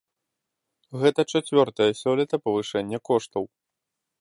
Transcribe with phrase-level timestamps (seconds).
[1.03, 3.43] Гэта чацвёртае сёлета павышэнне коштаў.